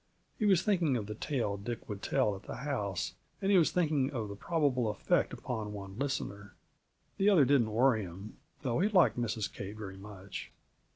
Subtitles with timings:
[0.39, 3.69] He was thinking of the tale Dick would tell at the house, and he was
[3.71, 6.55] thinking of the probable effect upon one listener;
[7.17, 9.53] the other didn't worry him, though he liked Mrs.
[9.53, 10.51] Kate very much.